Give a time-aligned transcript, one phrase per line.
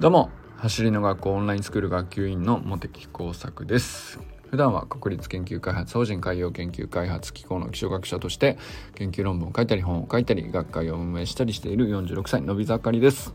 [0.00, 4.18] どうも走りの学校オンラインスクール学級委員の茂木耕作です。
[4.50, 8.56] 普段は国立研究開発法人海洋研究開発機構の気象学者として
[8.94, 13.34] 研究論文を書いたり本を書いたり学会を運営したりしている46歳のび盛りです。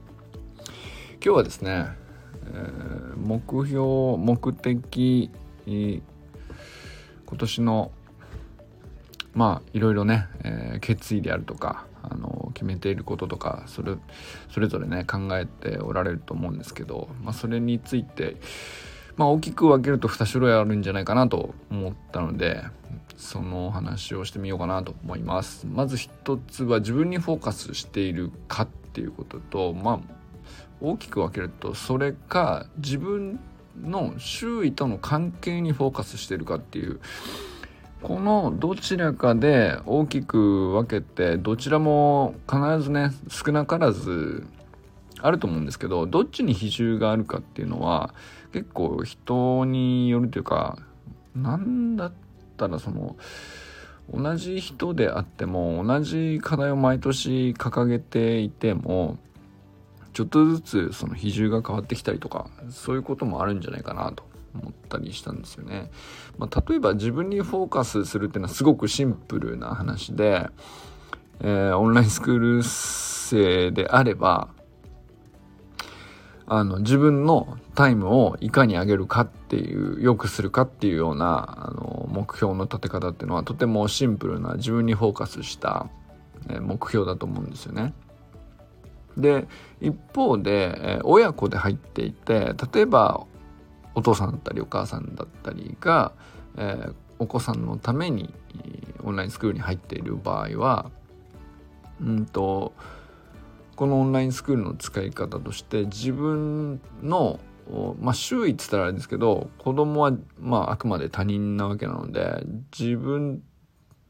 [1.24, 1.86] 今日はですね、
[2.48, 5.30] えー、目標目的
[5.68, 6.02] 今
[7.38, 7.92] 年の
[9.36, 13.96] まあいろいろね、えー、決意であるとかあの決めていることとかそれ
[14.52, 18.38] それぞれね考えておられると思うんですけど、まあ、それについて、
[19.18, 22.64] まあ、大きく分けると2種類あるんじゃないかなと思ったので
[23.18, 25.68] その話をしてみようかなと思います。
[25.68, 30.00] まず一つは自分にフォーカスしているかっていうこととまあ
[30.82, 33.40] 大きく分けるとそれか自分
[33.82, 37.00] の周囲との関係にフォーカスしているかっていう
[38.06, 44.46] このどちらかで大きく分けてどちらも必ずね少なからず
[45.24, 48.14] あると思うんですけどどっちに比重があるかっていうのは
[48.54, 50.78] 結構人によるというか
[51.36, 52.14] 何だっ
[52.58, 53.16] たらその
[54.14, 59.18] 同じ人であっても同じ課題を毎年掲げていても
[60.14, 64.35] ちょっとずつその比重が変わってきたりとかそういうこともあるんじゃないかなと。
[64.60, 65.92] 思ったりしたんですよね。
[66.38, 70.48] まあ、例えば自分にフォーカスするっていうのはすごくシンプルな話で、
[71.42, 74.50] えー、オンラインスクール生であれば
[76.48, 85.88] あの自分のタイムをいかに上げるかっていう良くするかっていうようなあの目標の立て方っていうのはとてもシンプルな自分にフォーカスした、
[86.50, 87.94] え目標だと思うんですよね。
[89.18, 89.48] で
[89.82, 93.26] 一方で、え親子で入っていて例えば
[93.96, 96.12] お父さんだったりお母さんだったりが、
[96.58, 98.34] えー、お子さんのために
[99.04, 100.92] オンラインスクールに入っている場合は
[102.02, 102.74] うんと
[103.76, 107.40] このオンラインスクールの使い方として自分の
[108.00, 112.44] まあ周囲って言ったらあれですけど子供はまああくまで他人なわけなので
[112.78, 113.42] 自分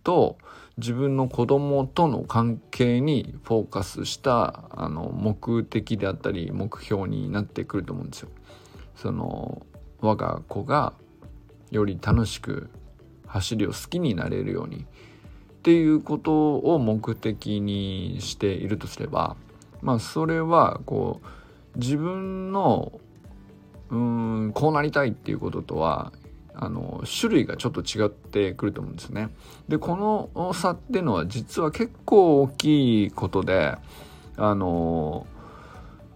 [0.03, 0.38] と
[0.78, 8.29] 自分の子供との関係にフォーカスしたあの目的であったり目標になってくると思うんですよ。
[8.95, 9.66] その
[10.06, 10.94] 我が子が
[11.72, 12.70] より楽しく
[13.28, 14.84] 走りを好きになれるようにっ
[15.64, 19.36] ていうことを目的にしているとすれば
[19.82, 23.00] まあそれはこう自分の
[23.90, 26.12] うんこうなりたいっていうこととは
[26.54, 29.30] あの種類がちょっと違ってくると思うんですね。
[29.68, 33.76] でこの差っていうのは実は結構大きいことで
[34.38, 35.28] あの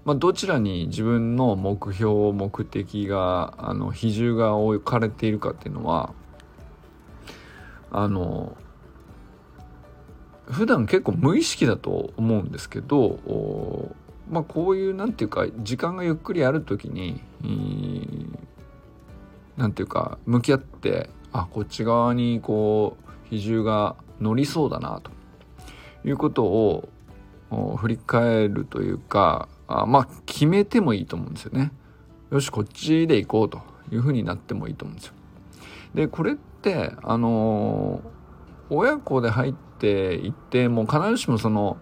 [0.05, 6.13] まあ、どちらに自分の目標目的があの比重が置かれているかっていうのは
[7.91, 8.55] あの
[10.45, 13.19] 普段結構無意識だと思うんですけど
[14.29, 17.21] まあこういうなんていうか時間がゆっくりある時に
[19.57, 25.11] なんていうか向き合ってあこっち側にこう比重が乗りそうだなと
[26.07, 26.89] いうことを
[27.77, 31.71] 振り返るというかあまあ決めてもいいと思うんですよね。
[32.31, 35.13] よしこっちで行こうというふうになってもいいと思うんですよ。
[35.93, 41.77] でこれってあのー、親子で入っていってもう必ずしもその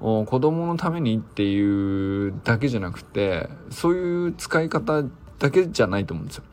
[0.00, 5.02] 子供のためにっていうだけじゃなくてそういう使い方
[5.38, 6.44] だけじゃないと思うんですよ。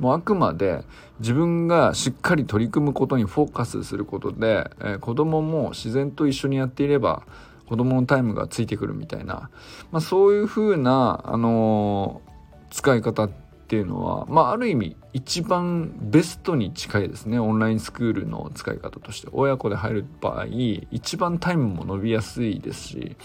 [0.00, 0.84] もうあくまで
[1.18, 7.24] 自分がしっかり取り組むことにフォーカスすることで、えー、子供も自然と一緒にやっていれば
[7.68, 9.50] 子供のタイムがついてくるみたいな、
[9.92, 13.30] まあ、そういう風な、あのー、使い方っ
[13.68, 17.38] ていうのは、まあ、ある意味一番ベストに近いですね。
[17.38, 19.28] オンラインスクールの使い方として。
[19.32, 20.46] 親子で入る場合
[20.90, 23.16] 一番タイムも伸びやすいですし、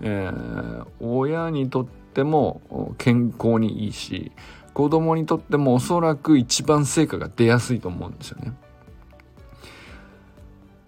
[0.00, 4.32] えー、親にとっても健康にいいし
[4.74, 8.52] 子供にとってもおそらく一番成果が出やすいと思うんですよね。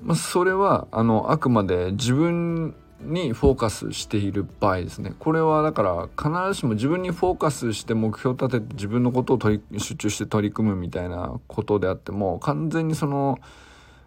[0.03, 5.15] まあ、それはあのあくまで自分にフォーカスしている場合ですね。
[5.19, 13.39] これはだから必ずしも自分にフォーカスして目標を立てて自分のことを取り集中して取り組むみたいなことであっても完全にその、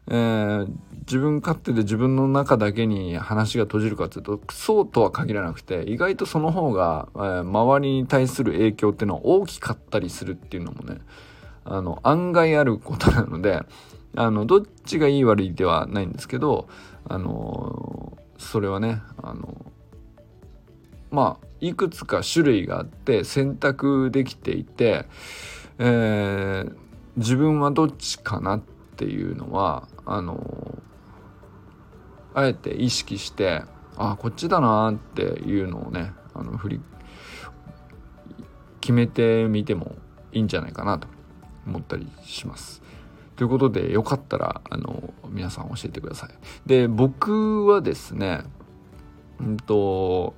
[0.07, 0.67] えー、
[1.01, 10.99] 自分勝手で自分の中だけに話が閉じるかというとそうとは限らなくて意外とその方が、えー、周りに対する影響っていうのは大きかったりするっていうのもね
[11.65, 13.61] あの案外あることなので
[14.15, 16.67] あのどっちがいい悪いではないんですけど
[17.05, 19.71] あのそれはねあの
[21.11, 25.05] まあいくつか種類があって選択できていて、
[25.79, 26.75] えー、
[27.17, 28.61] 自分はどっちかなっ
[28.95, 30.77] ていうのはあの
[32.33, 33.63] あえて意識して
[33.95, 36.81] あこっちだなっていうのをねあの振り
[38.81, 39.95] 決めてみても
[40.33, 41.07] いいんじゃないかなと
[41.65, 42.82] 思ったりします。
[43.35, 46.29] ということでよかったらあの皆さん教えてください。
[46.67, 48.41] で僕はですね
[49.39, 50.35] うんと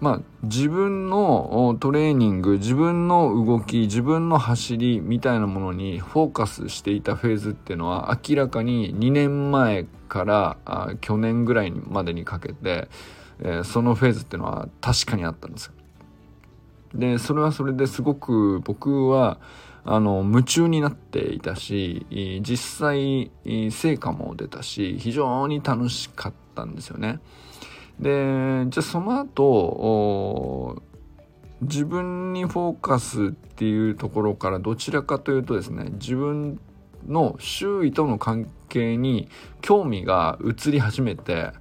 [0.00, 12.88] まあ自分のトレーニング自分の動き自分の走りみたいなものにフォーカスしていたフェーズっていうのは明らかに2年前からあ去年ぐらいまでにかけて、
[13.40, 15.72] えー、そのフェーズっていうのは確かにあったんですよ。
[16.94, 19.38] でそれはそれですごく僕は
[19.86, 22.06] あの夢中になっていたし
[22.42, 23.30] 実際
[23.70, 27.20] 成果も出たし非常に楽しかったんですよね。
[28.00, 30.82] でじゃあその後
[31.60, 36.58] 自分にフォーカスっていうところからどちらかというとですね自分
[37.06, 39.28] の周囲との関係に
[39.60, 41.52] 興味が移り始めて、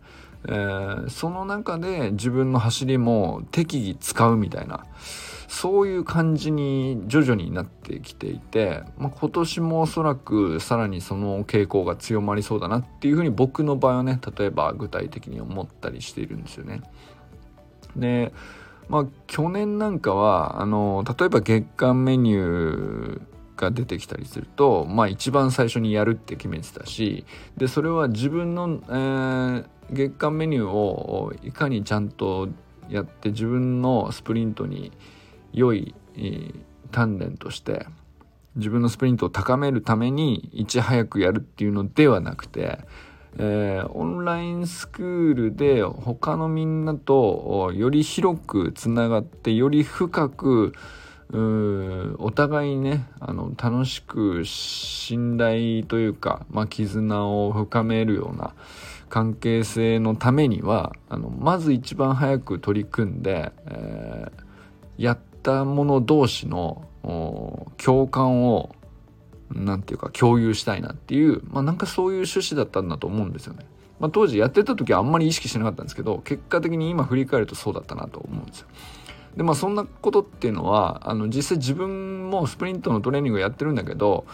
[0.48, 4.86] えー、その中で自分の走りも適宜使うみたいな
[5.48, 16.82] そういう感じに徐々になってきていて、まあ、今年もおそらくさらにその傾向が強まりそうだなっていうふうに僕の場合はね例えば具体的に思ったりしているんですよね。
[17.96, 18.34] で
[18.90, 23.22] まあ去年なんかはあの例えば月間メニュー
[23.56, 27.26] が出てきたりするとまあ一番最初にやるって決めてたし
[27.58, 32.50] でそれは自分の、えー、月間メニューをいかにちゃんと
[32.90, 34.92] やって自分のスプリントに
[35.54, 35.96] 良い、
[36.92, 37.88] 鍛錬として
[38.56, 42.80] 自分のスプリントを高めるためにいち早くやるっていうのではなくて、
[43.38, 50.74] えー、オンラインスクールで他のみんなとより広くつながってより深く
[52.20, 58.54] お互いねあの楽しく信頼というか、まあ、絆を深めるような
[59.14, 66.88] 関係性のためにはあのまず一番早く取り組んで、えー、やった者同士の
[67.78, 68.76] 共感を
[69.52, 73.68] 何て言うか共有したいなっていうまあなんかそういう趣旨だったんだと思うんですよね。
[74.00, 78.68] まあ、当時やってた時はあんまり意識してなかったんですけど結果的に今振り返るとそうだったなと思うんですよ。
[79.38, 84.26] でまあそんなことっていうのはあの実際自分もスプリントのトレーニングをやってるんだけど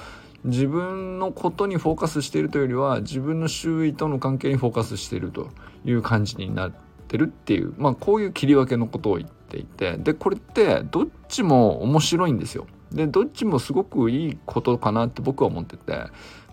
[0.46, 5.50] 自分のことにフォーカスしているというよりは自分の周囲との関係にフォーカスしていると
[5.86, 6.72] いう感じになっ
[7.08, 12.68] てるっていうまあこういう切り分けのことを言っていてでこれってどっちも面白いんですよ。
[12.92, 16.06] でどっちもすごくいいことかなって僕は思ってて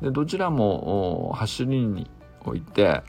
[0.02, 2.10] でどちらも走りに
[2.44, 3.02] おいて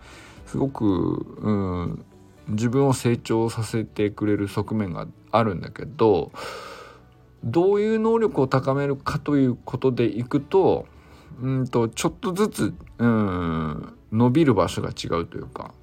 [0.46, 2.06] すごく、うん、
[2.48, 6.32] 自分を成長させてくれる側面があるんだけど
[7.52, 10.86] どういう能力を高めるかということでいくと
[11.42, 15.74] うんとちょっとずつうん伸びる場所が違うというか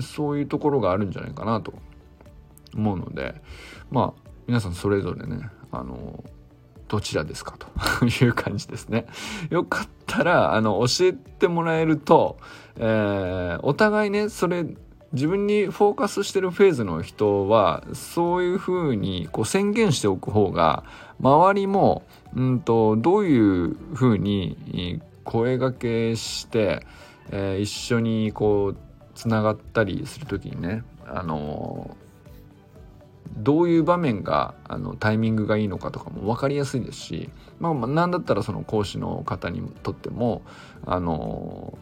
[0.00, 1.72] そういうところがあるんじゃないかなと
[2.74, 3.34] 思うので
[3.90, 6.22] まあ皆さんそれぞれねあの
[6.88, 7.66] どちらですかと
[8.06, 9.06] いう感じですね。
[9.50, 12.38] よかったらあの教えてもらえると、
[12.76, 14.64] えー、お互いねそれ
[15.12, 20.84] 自分にフォーカスしてるフェーズの人はそういうふうにこう宣言しておく方が
[21.20, 22.02] 周りも、
[22.34, 26.84] うんと、どういうふうに声がけして、
[27.30, 28.76] えー、一緒にこう
[29.14, 31.96] つながったりする時にねあの
[33.36, 40.42] どういう場面があのタイミングがいいのかとかも分かりやすいですし、まあ、何だったらその講師の方にとっても
[40.84, 41.76] あの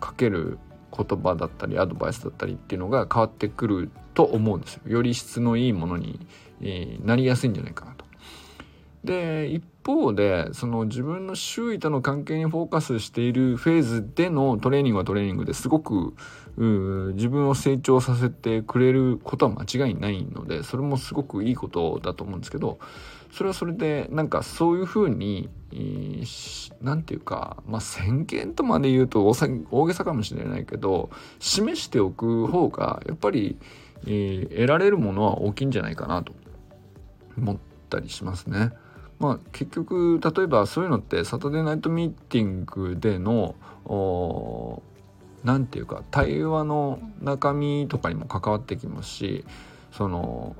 [0.00, 0.58] かける
[0.96, 4.82] 言葉だったりアドバイスだったりっていうのが変わってくると思うんですよ。
[4.86, 6.18] より質のいいものに、
[6.60, 8.06] えー、なりやすいんじゃないかなと。
[9.04, 16.14] で一方でその自分の周囲との関係にフォーカスしているフェーズでのトレーニングはトレーニングですごく
[17.14, 22.78] 自分を成長させてくれることは間違いないのでそれもすごくいいことだと思うんですけど
[23.32, 25.48] それはそれでなんかそういうふうに
[26.80, 29.26] 何て言うか、まあ、宣言とまで言うと
[29.70, 33.58] 大げさかもしれないけど示しておく方がやっぱり、
[34.06, 36.32] えー、得られるものは大きいんじゃないかなと
[37.36, 37.56] 思っ
[37.90, 38.72] たりしますね。
[39.18, 43.54] まあ、結局例えばそういうのってサタデーナイトミーティングでの
[45.42, 49.44] 何て言うか対話の中身とかにも関わってきますし
[49.90, 50.54] その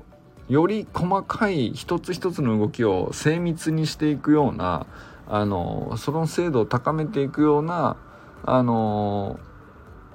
[0.49, 4.87] より細かい一つ一つの動きを精密にしていくような
[5.27, 7.97] あのその精度を高めていくような
[8.43, 9.39] あの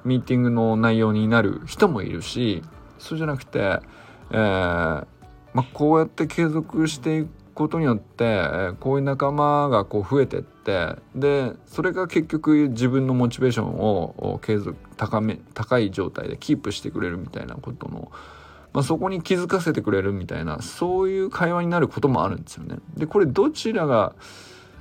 [0.04, 2.62] ミーティングの内容になる人もいるし
[2.98, 3.80] そうじゃなくて、
[4.30, 5.06] えーま
[5.56, 18.10] あ、こうやって継続していくことによって、こういう仲間がこう増えてってでそれが結局自分のモチベーションを継続高め高い状態でキープしてくれるみたいなことの
[18.72, 22.76] まあ、そこに気づかせてくれるみたいなそういう会話になることもあるんですよね。
[22.96, 24.14] でこれどちらが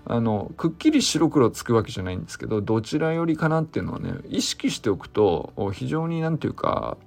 [0.05, 6.97] あのくっきり白黒つくわけじゃないんですけどどちらよりかなっていうのはね意識しておくと非常に何て言うか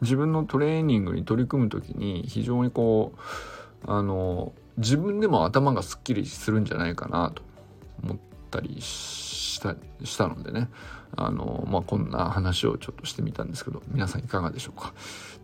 [0.00, 3.12] 自分のトレーニングに取り組む時に非常にこ
[3.86, 7.42] うあの自分でも頭がすっきりするんじゃないかなと
[8.02, 8.18] 思っ
[8.50, 10.68] たりしたしたのでね
[11.14, 14.92] あのまあこんな話をちょっとしてみたんですけど皆さんいかがでしょうか？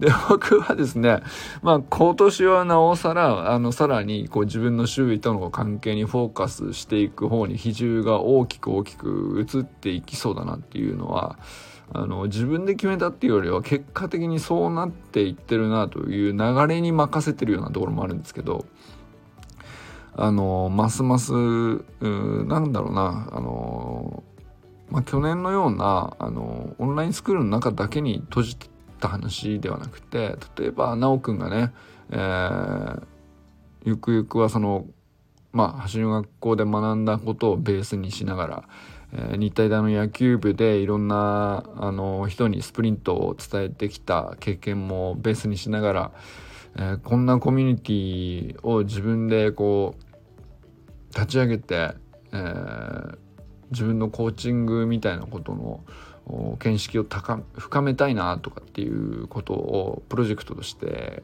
[0.01, 1.21] で僕はですね
[1.63, 11.39] まあ今年はなおさらあのさらにこう自分の周囲との関係にフォーカスしていく方に比重が大きく大きく移っていきそうだなっていうのは
[11.93, 18.67] あの自分で決めたっていうよりは結果的にそうなっていってるなという流れに任せてるようなところもあるんですけど
[20.15, 24.23] あのますますなんだろうなあの、
[24.91, 31.73] まあ、去年のようなあのオンラインスクールの中だけに閉じてた話ではなくて例えば修くんがね、
[32.11, 33.03] えー、
[33.85, 34.87] ゆくゆくはその
[35.53, 38.69] まあ走りの学校で学んだことをベースにしながら
[39.13, 46.13] え日体大の野球部でいろんなあの人にスプリントを伝えてきた経験もベースにしながら、
[46.77, 51.95] えー、こんなコミュニティを自分でこう立ち上げて、
[52.33, 53.19] えー、
[53.71, 55.81] 自分のコーチングみたいなことの
[56.59, 61.23] 見識を高深めたいなとかっていうことをプロジェクトとして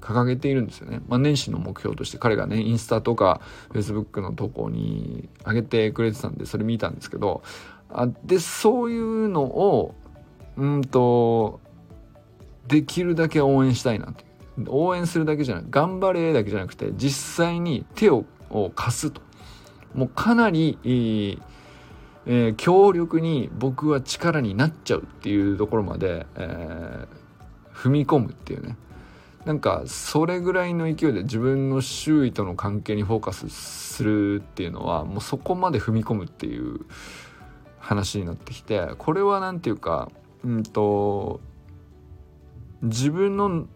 [0.00, 1.00] 掲げているんですよね。
[1.08, 3.40] まあ、年始の目標として彼がね、インスタとか
[3.72, 7.42] Facebook の投稿に上げてくれてたんで、それ見たんですけど、
[7.90, 9.94] あで、そういうのを、
[10.56, 11.60] うんと、
[12.66, 14.24] できるだけ応援したいなと。
[14.68, 18.24] 応援するだけじゃない、頑張れだけじゃなくて、実際に手を
[18.74, 19.20] 貸すと。
[19.94, 21.42] もうかなり、えー、
[22.56, 28.76] 強力に僕は力になっちゃうっていうところまで、えー、踏み込むっていうね。
[29.44, 36.80] なんかそれぐらいの勢いで自分の周囲との関係にフォーカスするっていうのはもうそこまで踏み込むっていう
[37.78, 40.10] 話になってきてこれは何て言うか
[40.44, 41.40] うんと
[42.82, 43.66] 自分の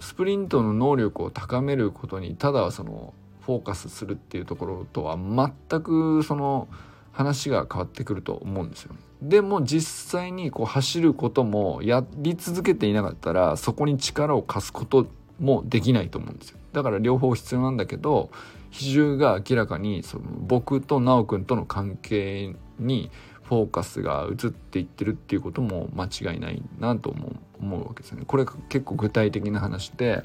[0.00, 3.12] スプリントの能力を高めることにただその
[3.42, 6.68] フォーカスするっていうところとは全くその
[7.14, 8.94] 話が変わってくると思うんですよ。
[9.22, 15.06] でも実際にこう走ることもやり続けていなかったらそこに力を貸すこと
[15.40, 18.30] もできないと思うんですよだから両方必要なんだけど
[18.70, 23.10] 比重が明らかにその僕と修くんとの関係に
[23.44, 28.24] フォーカスが移っていってるっていうことも間違いないなと思う思うわけですよね。
[28.26, 30.22] これ結構具体的な話で、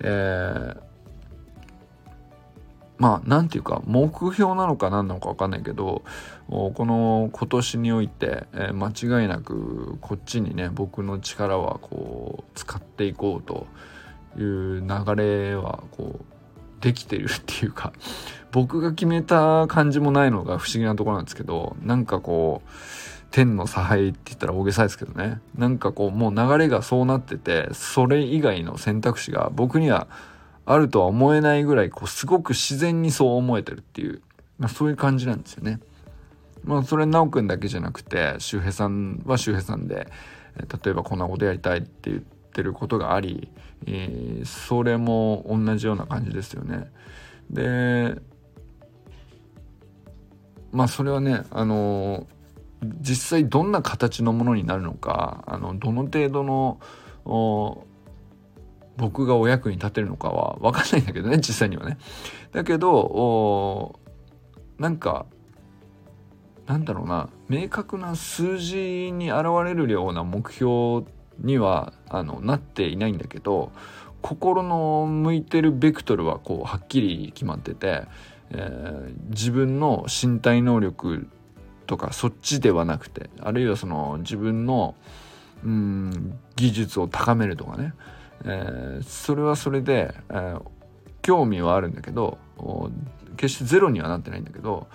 [0.00, 0.80] えー、
[2.98, 6.02] まあ何て言うか目標なのか何なのか分かんないけど
[6.48, 13.66] この今年において、えー、間違いなくこっちにね僕の力はこう使っていこうと
[14.38, 17.92] いう流れはこうできてるっていうか
[18.52, 22.70] 僕が決めた感じもないのが不思議なところなんですけどなんかこう
[23.30, 25.40] 天の差配って言ったら大げさですけどね。
[25.58, 30.06] なんかこうもう流れがそうなっててそれ以外の選択肢が僕には
[30.66, 34.20] あるとは思えないぐらいこうすごく自然にそう思えてるっていう、
[34.58, 35.80] まあ、そういう感じなんですよね。
[36.64, 40.08] まあそれ修くんだけじゃなくて周平さんは周平さんで
[40.84, 43.48] 例えばこんなことやりたいって言ってることがあり、
[43.86, 46.90] えー、それも同じような感じですよね。
[47.48, 48.16] で
[50.72, 52.26] まあそれはねあの
[52.82, 56.80] 実際どんな形のものになるのかあのどの程度の
[58.96, 61.98] 僕がお役に立てるのかは分かんないんだけどね実際にはね。
[62.52, 63.98] だけど
[64.78, 65.26] なんか
[66.66, 71.04] なんだろうな明確な数字に現れるような目標
[71.38, 73.70] にはあのなっていないんだけど
[74.22, 78.04] 心の向いてるベクトルはこうはっきり決まってて、
[78.50, 81.28] えー、自分の身体能力
[81.86, 84.96] とかそっちではなくてあるいはその自分の
[85.64, 87.94] うん技術を高めるとかね、
[88.44, 90.62] えー、それはそれで、えー、
[91.22, 92.38] 興味はあるんだけど
[93.36, 94.86] 決してゼロにはなってないんだけど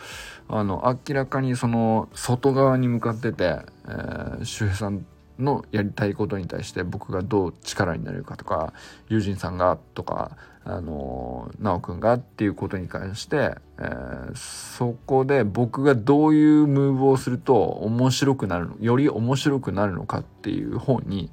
[0.48, 5.06] あの明らかにその外側に向かってて、えー、周平さん
[5.40, 8.74] のやりたいことに対して僕がどう力になれるかとか
[9.10, 21.32] 友人さんがとかあの直くんがっていうことに関して、えー、そこで僕がどういうムーブをすると面白くなるのより面白くなるのかっていう方に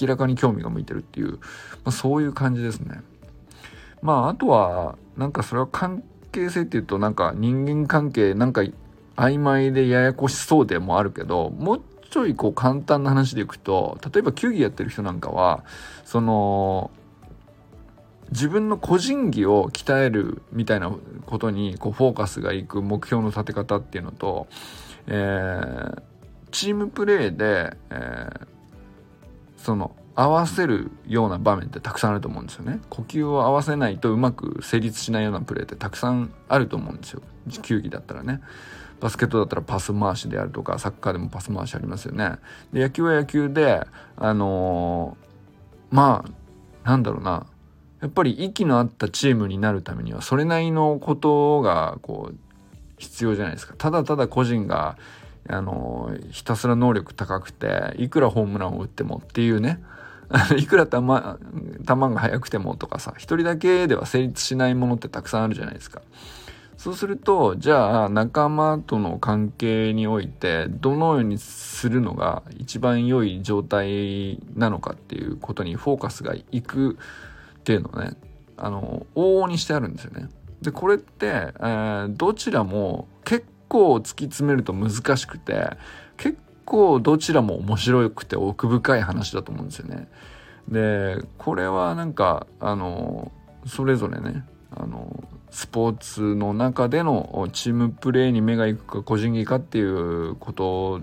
[0.00, 1.38] 明らかに興味が向いてるっていう、ま
[1.86, 3.02] あ、そういう感じですね。
[4.00, 8.62] まああとはなんかそれは関係性っていうとなんか人間関係なんか
[9.16, 15.64] 曖昧でややこしそうでもあるけどもうちょいこう簡単な話でいくと例えば球技やってる人なんかは
[16.04, 16.90] その
[18.32, 20.92] 自分の個人技を鍛えるみたいな
[21.24, 24.46] ことにこうフォーカスがいく目標の立て方っていうのと、
[25.06, 26.02] えー、
[26.50, 28.46] チームプレーで、えー、
[29.56, 32.80] その合わせるような場面ってたくさんあると思うんですよね。
[32.90, 37.22] 呼吸を合わせないとうまく成立しないようなプレーってたくさんあると思うんですよ。
[37.62, 38.42] 球技だったらね。
[39.02, 42.36] バスケットだったらパス回しであるとかサッカーでもパス回しありますよね。
[42.72, 43.84] で野球は野球で
[44.16, 46.24] あのー、ま
[46.84, 47.44] あなんだろうな
[48.00, 52.36] やっぱり息の合ったチームになるためにはそれなりのことがこう
[52.96, 54.96] 必要じゃないですかただただ個人が
[55.48, 59.82] あのひたすら能力高くていくらホームランを打ってもっていうね
[60.56, 66.02] いくら球球が速くてもとかさ一人だけでは成立しないものってたくさんあるじゃないですか。
[66.82, 76.98] そうするとじゃあ仲間との関係においてどのようにするのが一番良い状態なのかっていうことにフォーカスがいく
[77.60, 78.16] っていうのをね
[78.56, 80.28] あの往々にしてあるんですよね。
[80.60, 85.76] でこれって、えー、どちらも結構突き詰めると難しくて
[86.16, 90.08] 結構どちらも面白くて奥深い話だと思うんですよね。
[90.66, 93.30] でこれはなんかあの
[93.66, 101.02] それぞれねあのスポーツの中でのチームプレーに目がいくか個人技かっていうこと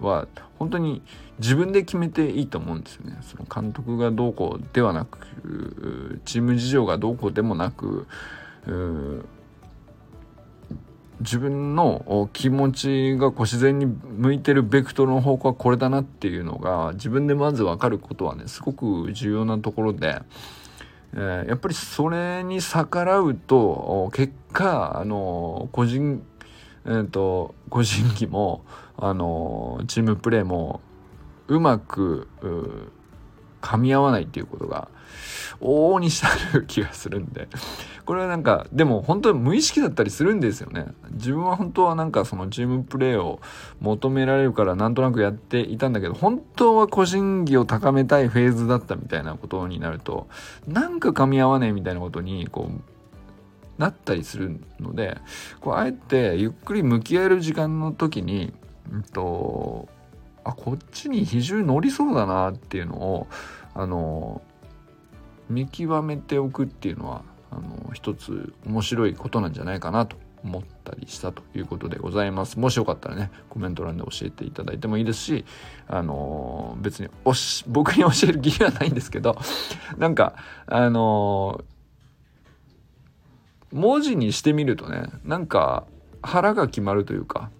[0.00, 0.26] は
[0.58, 1.02] 本当に
[1.38, 3.18] 自分で決めていいと思うんですよね。
[3.20, 8.06] その監督がどうこうではなくチーム事情がどうこうでもなく
[11.20, 20.22] 自分の気持ちがこう自然に向いてるベクトルの方向はこれだなっていうのが自分でまず分かることはねすごく重要なところで。
[21.14, 26.22] え、やっぱりそれに逆らうと結果あの個人
[26.84, 28.64] えーと、個人技も
[28.96, 30.80] あのチームプレーも
[31.46, 32.26] うまく
[33.62, 34.88] 噛み合わないっていうことが
[35.60, 37.48] 往々にしてある気がするんで。
[38.04, 40.86] これはなんかでも本当に無意識だったりするんですよね。
[41.12, 43.40] 自分は本当はなんかそのチームプレーを
[43.80, 50.26] 求められるからなんとなくやっていたんだけど本当は個人技を高めたいフェーズだったみたいなことになると
[50.66, 55.18] なんか噛み合わねえみたいなことにこうなったりするので
[55.60, 58.52] こうあえてゆっくり向き合える時間の時に、
[58.92, 59.88] うんと、
[60.44, 63.26] あこっちに比重乗りそうだなっていうのを
[63.74, 64.42] あの
[65.48, 72.58] 見極めておくっていうのはあの一つ面白いことなんじゃないかなと思ったりしたということでございます。
[72.58, 75.44] もしよかったらね、コメント欄で教えていただいてもいいですし、
[75.86, 79.38] あの、別におし、僕に教える義理はないんですけど、
[79.98, 80.34] なんか、
[80.66, 81.62] あの、
[83.72, 85.86] 文字にしてみるとね、なんか
[86.22, 87.50] 腹が決まるというか、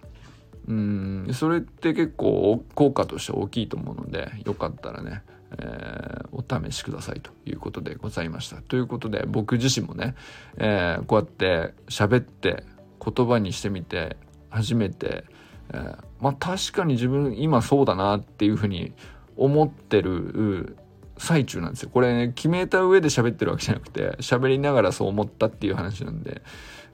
[0.73, 5.23] うんそれって結構効果として大きいと思うのでよかったらね
[5.59, 8.57] えー、お試しくださいということでございました。
[8.63, 10.15] ということで僕自身もね、
[10.57, 12.65] えー、こうやって喋って
[13.05, 14.17] 言葉にしてみて
[14.49, 15.25] 初めて、
[15.73, 18.93] えー、まあ確かに自分今そうだなっていうふうに
[19.37, 20.77] 思ってる
[21.19, 21.91] 最中なんですよ。
[21.93, 26.43] これね決めた上で喋ってるわけじゃなくて喋りながらそう思ったっていう話なんで、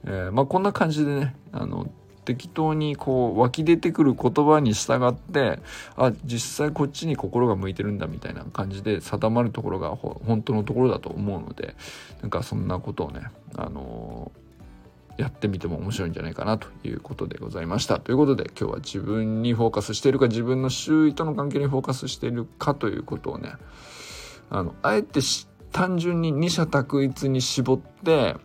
[0.03, 1.89] えー、まあこんな感じでねあの
[2.29, 5.57] 適当にこう湧き出てくる言葉に従って
[5.95, 11.73] あ実際こっちに心が向いてるんだみたいな感じで定まるところが本当のところだと思うので
[12.21, 13.21] なんかそんなことをね
[13.55, 17.99] あのー、やってみても面白いんじゃないかなということでございました。
[17.99, 23.53] ということで今日は自分にフォーカスしているか自分の周囲との関係にフォーカスしているかということをね
[24.51, 25.21] あのあえて
[25.71, 28.35] 単純に二者択一に絞って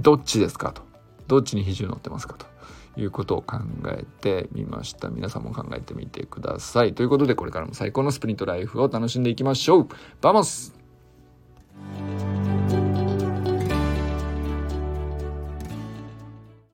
[0.00, 0.82] どっちですかと
[1.28, 2.57] どっちに比重乗ってますかと
[2.98, 5.08] いうことを考えてみました。
[5.08, 6.94] 皆さんも考えてみてください。
[6.94, 9.88] ということで、これからも最高のスプリントライフを楽しんでいきましょう。
[10.20, 10.77] Vamos